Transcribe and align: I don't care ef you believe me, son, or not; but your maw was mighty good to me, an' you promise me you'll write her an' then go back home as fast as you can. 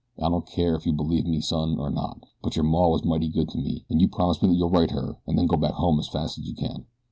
I 0.17 0.29
don't 0.29 0.47
care 0.47 0.75
ef 0.75 0.87
you 0.87 0.93
believe 0.93 1.27
me, 1.27 1.41
son, 1.41 1.77
or 1.77 1.91
not; 1.91 2.25
but 2.41 2.55
your 2.55 2.65
maw 2.65 2.89
was 2.89 3.05
mighty 3.05 3.29
good 3.29 3.49
to 3.49 3.59
me, 3.59 3.85
an' 3.87 3.99
you 3.99 4.07
promise 4.07 4.41
me 4.41 4.51
you'll 4.55 4.71
write 4.71 4.89
her 4.89 5.19
an' 5.27 5.35
then 5.35 5.45
go 5.45 5.57
back 5.57 5.73
home 5.73 5.99
as 5.99 6.07
fast 6.09 6.39
as 6.39 6.47
you 6.47 6.55
can. 6.55 6.87